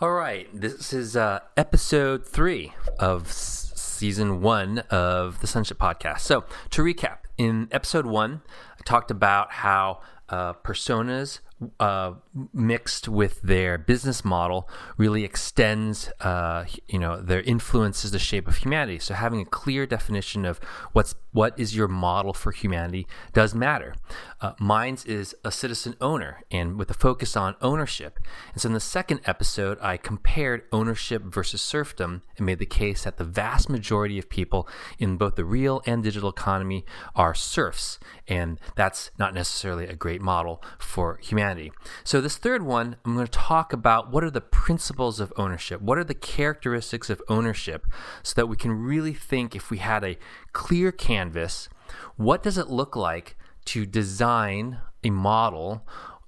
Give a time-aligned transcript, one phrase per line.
[0.00, 6.20] All right, this is uh, episode three of s- season one of the Sunship Podcast.
[6.20, 8.42] So, to recap, in episode one,
[8.78, 11.40] I talked about how uh, personas
[11.80, 12.12] uh,
[12.52, 18.58] mixed with their business model really extends, uh, you know, their influences the shape of
[18.58, 18.98] humanity.
[18.98, 20.60] So having a clear definition of
[20.92, 23.94] what's what is your model for humanity does matter.
[24.40, 28.18] Uh, Minds is a citizen owner, and with a focus on ownership.
[28.52, 33.04] And so in the second episode, I compared ownership versus serfdom and made the case
[33.04, 36.84] that the vast majority of people in both the real and digital economy
[37.14, 41.72] are serfs, and that's not necessarily a great model for humanity humanity.
[42.04, 45.80] So, this third one, I'm going to talk about what are the principles of ownership?
[45.80, 47.86] What are the characteristics of ownership
[48.22, 50.18] so that we can really think if we had a
[50.52, 51.68] clear canvas,
[52.16, 55.86] what does it look like to design a model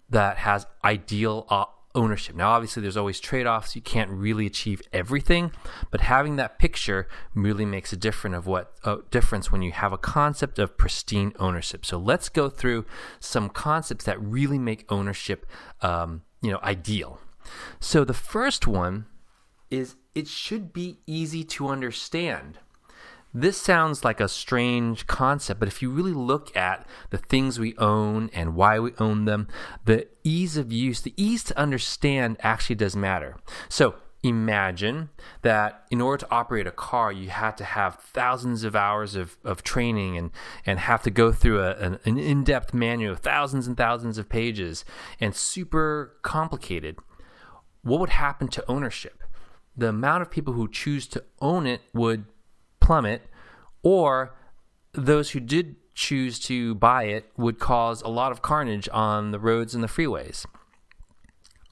[0.09, 2.37] that has ideal uh, ownership.
[2.37, 3.75] Now, obviously, there's always trade offs.
[3.75, 5.53] You can't really achieve everything,
[5.91, 8.74] but having that picture really makes a difference of what
[9.10, 11.85] difference when you have a concept of pristine ownership.
[11.85, 12.87] So let's go through
[13.19, 15.47] some concepts that really make ownership,
[15.82, 17.21] um, you know, ideal.
[17.80, 19.07] So the first one
[19.71, 22.59] is it should be easy to understand.
[23.32, 27.76] This sounds like a strange concept, but if you really look at the things we
[27.78, 29.46] own and why we own them,
[29.84, 33.36] the ease of use, the ease to understand actually does matter.
[33.68, 35.10] So imagine
[35.42, 39.36] that in order to operate a car, you had to have thousands of hours of,
[39.45, 40.32] of training and,
[40.66, 44.28] and have to go through a, an, an in depth manual, thousands and thousands of
[44.28, 44.84] pages,
[45.20, 46.96] and super complicated.
[47.82, 49.23] What would happen to ownership?
[49.76, 52.24] The amount of people who choose to own it would
[52.91, 53.23] plummet,
[53.85, 54.35] or
[54.95, 59.38] those who did choose to buy it would cause a lot of carnage on the
[59.38, 60.45] roads and the freeways.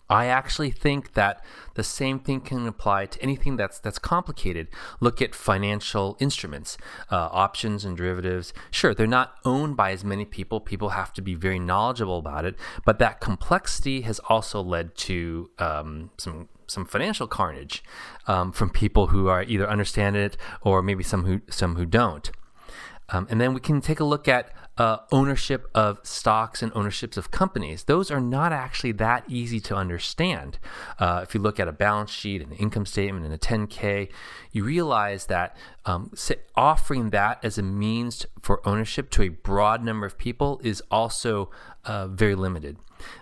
[0.08, 1.44] I actually think that
[1.74, 4.68] the same thing can apply to anything that's that's complicated.
[5.00, 6.78] Look at financial instruments,
[7.10, 8.52] uh, options and derivatives.
[8.70, 10.60] Sure, they're not owned by as many people.
[10.60, 12.54] People have to be very knowledgeable about it.
[12.86, 17.82] But that complexity has also led to um, some some financial carnage
[18.26, 22.30] um, from people who are either understand it or maybe some who some who don't.
[23.10, 27.16] Um, and then we can take a look at uh, ownership of stocks and ownerships
[27.16, 27.84] of companies.
[27.84, 30.58] Those are not actually that easy to understand.
[30.98, 34.08] Uh, if you look at a balance sheet, an income statement, and a 10K,
[34.52, 36.12] you realize that um,
[36.54, 41.50] offering that as a means for ownership to a broad number of people is also
[41.88, 42.76] uh, very limited.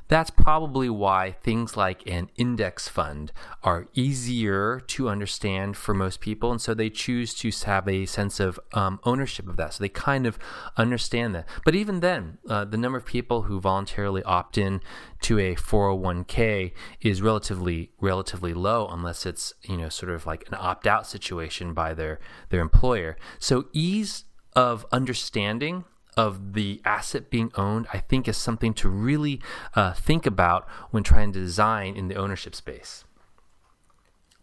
[0.09, 3.31] That's probably why things like an index fund
[3.62, 6.50] are easier to understand for most people.
[6.50, 9.75] And so they choose to have a sense of um, ownership of that.
[9.75, 10.38] So they kind of
[10.76, 11.47] understand that.
[11.65, 14.81] But even then, uh, the number of people who voluntarily opt in
[15.22, 20.55] to a 401k is relatively relatively low unless it's you know sort of like an
[20.59, 22.19] opt out situation by their
[22.50, 23.16] their employer.
[23.38, 24.25] So ease
[24.55, 25.84] of understanding
[26.16, 29.41] of the asset being owned, I think is something to really
[29.75, 33.04] uh, think about when trying to design in the ownership space.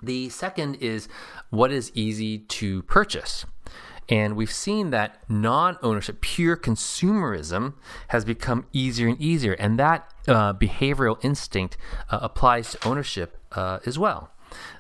[0.01, 1.07] The second is
[1.50, 3.45] what is easy to purchase.
[4.09, 7.75] And we've seen that non ownership, pure consumerism,
[8.09, 9.53] has become easier and easier.
[9.53, 11.78] And that uh, behavioral instinct
[12.09, 14.29] uh, applies to ownership uh, as well.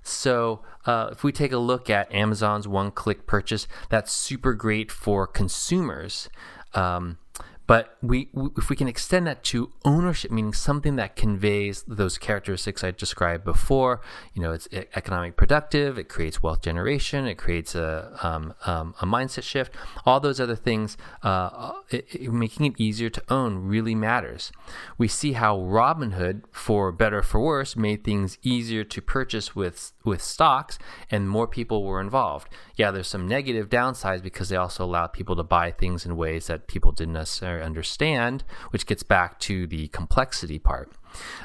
[0.03, 4.91] So, uh, if we take a look at Amazon's one click purchase, that's super great
[4.91, 6.29] for consumers.
[6.75, 7.17] Um,
[7.65, 12.83] but we, if we can extend that to ownership, meaning something that conveys those characteristics
[12.83, 14.01] I described before,
[14.33, 19.05] you know, it's economic productive, it creates wealth generation, it creates a, um, um, a
[19.05, 19.73] mindset shift.
[20.05, 24.51] All those other things, uh, it, it, making it easier to own really matters.
[24.97, 29.93] We see how Robinhood, for better or for worse, made things easier to purchase with
[30.03, 30.77] with stocks,
[31.09, 32.49] and more people were involved.
[32.75, 36.47] Yeah, there's some negative downsides because they also allowed people to buy things in ways
[36.47, 40.91] that people didn't necessarily understand, which gets back to the complexity part.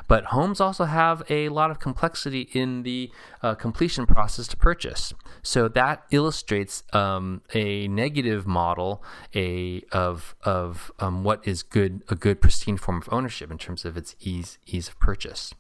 [0.07, 3.11] But homes also have a lot of complexity in the
[3.43, 5.13] uh, completion process to purchase.
[5.43, 9.03] So that illustrates um, a negative model
[9.35, 13.85] a, of, of um, what is good a good pristine form of ownership in terms
[13.85, 15.55] of its ease ease of purchase.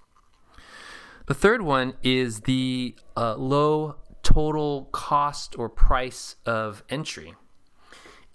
[1.26, 7.34] The third one is the uh, low total cost or price of entry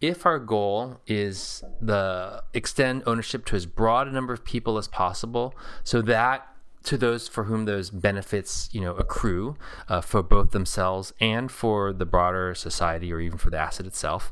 [0.03, 4.85] if our goal is the extend ownership to as broad a number of people as
[4.85, 5.55] possible,
[5.85, 6.45] so that
[6.83, 9.55] to those for whom those benefits, you know, accrue
[9.87, 14.31] uh, for both themselves and for the broader society or even for the asset itself.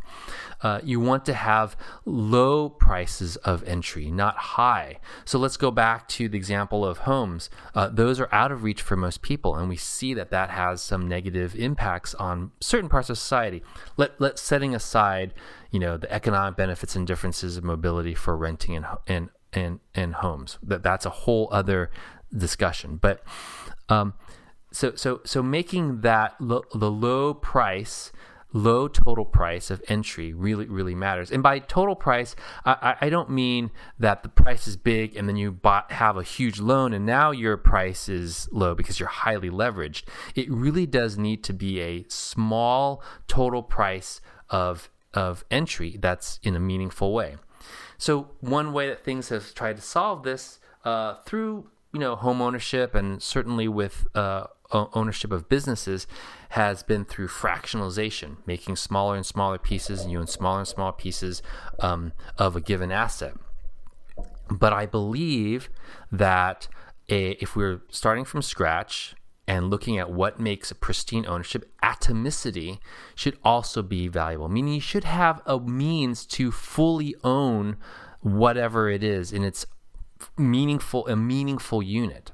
[0.61, 4.99] Uh, you want to have low prices of entry, not high.
[5.23, 7.49] So let's go back to the example of homes.
[7.73, 10.83] Uh, those are out of reach for most people, and we see that that has
[10.83, 13.63] some negative impacts on certain parts of society.
[13.95, 15.33] Let, let setting aside,
[15.71, 20.15] you know, the economic benefits and differences of mobility for renting and and and, and
[20.15, 20.59] homes.
[20.61, 21.89] That that's a whole other
[22.35, 22.97] discussion.
[22.97, 23.23] But
[23.89, 24.13] um,
[24.71, 28.11] so so so making that lo- the low price
[28.53, 32.35] low total price of entry really really matters and by total price
[32.65, 36.23] i, I don't mean that the price is big and then you buy, have a
[36.23, 40.03] huge loan and now your price is low because you're highly leveraged
[40.35, 44.19] it really does need to be a small total price
[44.49, 47.35] of of entry that's in a meaningful way
[47.97, 52.41] so one way that things have tried to solve this uh, through you know home
[52.41, 56.07] ownership and certainly with uh, ownership of businesses
[56.49, 60.91] has been through fractionalization, making smaller and smaller pieces, and you own smaller and smaller
[60.91, 61.41] pieces
[61.79, 63.33] um, of a given asset.
[64.49, 65.69] But I believe
[66.11, 66.67] that
[67.09, 69.15] a, if we're starting from scratch
[69.51, 72.79] and looking at what makes a pristine ownership, atomicity
[73.15, 74.47] should also be valuable.
[74.47, 77.75] Meaning, you should have a means to fully own
[78.21, 79.65] whatever it is in its
[80.37, 82.31] meaningful a meaningful unit.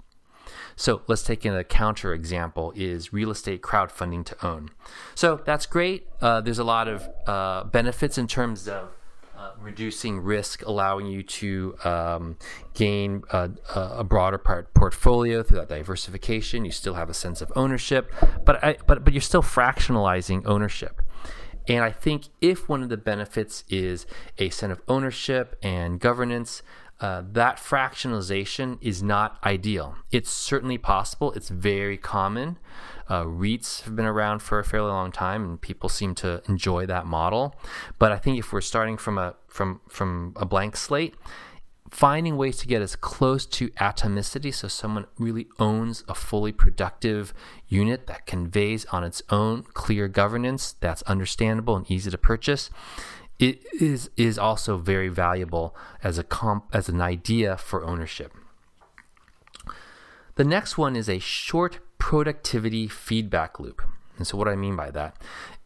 [0.75, 4.69] So let's take in a counter example is real estate crowdfunding to own.
[5.15, 6.05] So that's great.
[6.21, 8.89] Uh, there's a lot of uh, benefits in terms of
[9.47, 12.38] uh, reducing risk, allowing you to um,
[12.73, 16.65] gain a, a, broader part portfolio through that diversification.
[16.65, 18.13] You still have a sense of ownership,
[18.45, 21.01] but I, but but you're still fractionalizing ownership.
[21.67, 24.05] And I think if one of the benefits is
[24.38, 26.61] a sense of ownership and governance,
[26.99, 29.95] uh, that fractionalization is not ideal.
[30.11, 31.31] It's certainly possible.
[31.33, 32.57] It's very common.
[33.07, 36.85] Uh, REITs have been around for a fairly long time, and people seem to enjoy
[36.88, 37.55] that model.
[37.99, 41.15] But I think if we're starting from a from from a blank slate,
[41.89, 47.33] finding ways to get as close to atomicity, so someone really owns a fully productive
[47.67, 52.69] unit that conveys on its own clear governance that's understandable and easy to purchase,
[53.39, 58.33] it is is also very valuable as a comp as an idea for ownership.
[60.35, 63.81] The next one is a short productivity feedback loop.
[64.17, 65.15] And so, what I mean by that?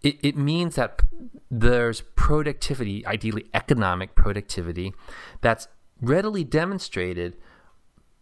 [0.01, 1.01] It, it means that
[1.49, 4.93] there's productivity, ideally economic productivity,
[5.41, 5.67] that's
[6.01, 7.37] readily demonstrated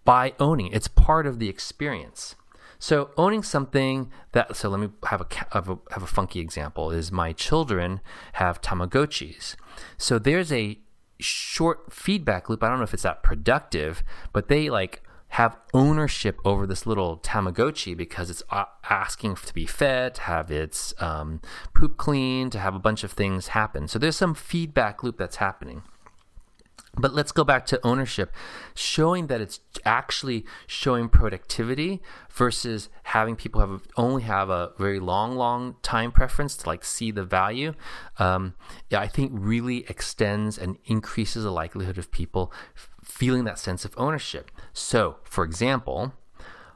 [0.06, 0.72] by owning.
[0.72, 2.36] It's part of the experience.
[2.80, 6.92] So owning something that so let me have a have a, have a funky example
[6.92, 8.00] is my children
[8.34, 9.56] have Tamagotchis.
[9.98, 10.80] So there's a
[11.20, 12.64] short feedback loop.
[12.64, 15.04] I don't know if it's that productive, but they like
[15.34, 18.42] have ownership over this little Tamagotchi because it's
[18.90, 21.42] asking to be fed, to have its um,
[21.76, 23.88] poop cleaned, to have a bunch of things happen.
[23.88, 25.84] So there's some feedback loop that's happening.
[27.00, 28.34] But let's go back to ownership,
[28.76, 35.36] showing that it's actually showing productivity versus having people have only have a very long,
[35.36, 37.74] long time preference to like see the value.
[38.18, 38.56] Um,
[38.90, 42.52] yeah, I think really extends and increases the likelihood of people
[43.04, 44.52] feeling that sense of ownership.
[44.74, 46.14] So, for example,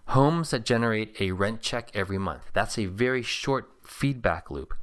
[0.08, 2.50] homes that generate a rent check every month.
[2.54, 4.74] That's a very short feedback loop.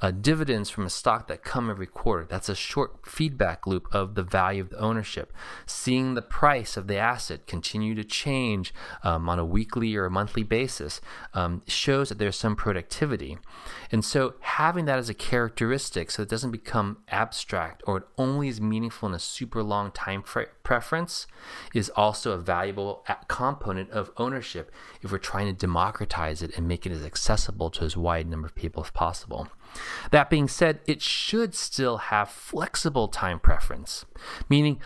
[0.00, 2.26] Uh, dividends from a stock that come every quarter.
[2.28, 5.32] That's a short feedback loop of the value of the ownership.
[5.66, 8.72] Seeing the price of the asset continue to change
[9.02, 11.00] um, on a weekly or a monthly basis
[11.34, 13.38] um, shows that there's some productivity.
[13.90, 18.48] And so having that as a characteristic so it doesn't become abstract or it only
[18.48, 20.22] is meaningful in a super long time
[20.62, 21.26] preference
[21.74, 24.70] is also a valuable component of ownership
[25.02, 28.46] if we're trying to democratize it and make it as accessible to as wide number
[28.46, 29.48] of people as possible.
[30.10, 34.04] That being said, it should still have flexible time preference,
[34.48, 34.80] meaning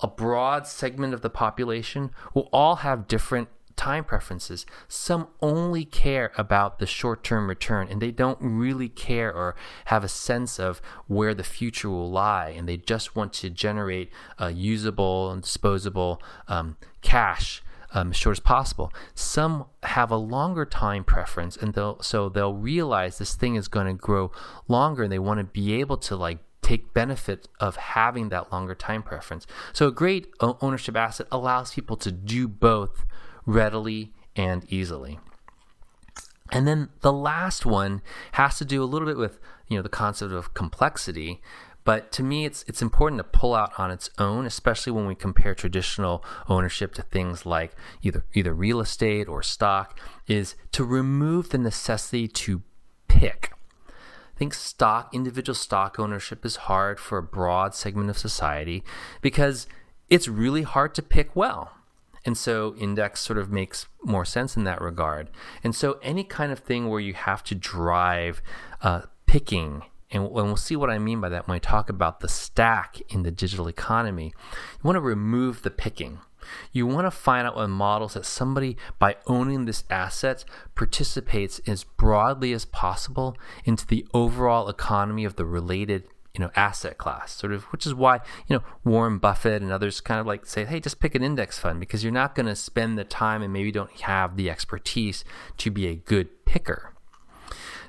[0.00, 4.66] a broad segment of the population will all have different time preferences.
[4.88, 10.04] Some only care about the short term return and they don't really care or have
[10.04, 14.10] a sense of where the future will lie, and they just want to generate
[14.52, 18.92] usable and disposable um, cash um, as short as possible.
[19.14, 23.86] Some have a longer time preference, and they'll so they'll realize this thing is going
[23.86, 24.30] to grow
[24.68, 28.74] longer, and they want to be able to like take benefit of having that longer
[28.74, 29.46] time preference.
[29.72, 33.04] So a great ownership asset allows people to do both
[33.46, 35.18] readily and easily.
[36.52, 39.88] And then the last one has to do a little bit with you know the
[39.88, 41.40] concept of complexity,
[41.90, 45.16] But to me, it's it's important to pull out on its own, especially when we
[45.16, 51.48] compare traditional ownership to things like either either real estate or stock, is to remove
[51.48, 52.62] the necessity to
[53.08, 53.50] pick.
[53.88, 58.84] I think stock, individual stock ownership is hard for a broad segment of society
[59.20, 59.66] because
[60.08, 61.72] it's really hard to pick well.
[62.24, 65.28] And so index sort of makes more sense in that regard.
[65.64, 68.42] And so any kind of thing where you have to drive
[68.80, 72.28] uh, picking, and we'll see what I mean by that when I talk about the
[72.28, 76.18] stack in the digital economy, you want to remove the picking.
[76.72, 81.84] You want to find out what models that somebody, by owning this asset, participates as
[81.84, 87.52] broadly as possible into the overall economy of the related you know asset class sort
[87.52, 90.78] of which is why you know Warren Buffett and others kind of like say hey
[90.78, 93.72] just pick an index fund because you're not going to spend the time and maybe
[93.72, 95.24] don't have the expertise
[95.56, 96.94] to be a good picker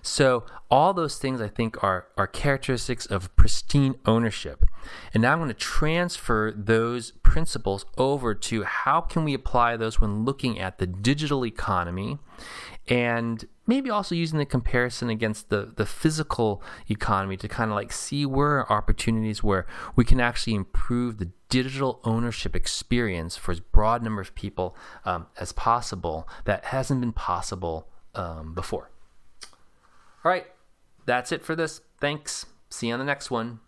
[0.01, 4.65] so all those things I think are are characteristics of pristine ownership.
[5.13, 9.99] And now I'm going to transfer those principles over to how can we apply those
[9.99, 12.17] when looking at the digital economy
[12.87, 17.91] and maybe also using the comparison against the, the physical economy to kind of like
[17.91, 19.65] see where are opportunities where
[19.95, 25.27] we can actually improve the digital ownership experience for as broad number of people um,
[25.39, 28.90] as possible that hasn't been possible um, before.
[30.23, 30.45] All right,
[31.05, 31.81] that's it for this.
[31.99, 32.45] Thanks.
[32.69, 33.59] See you on the next one.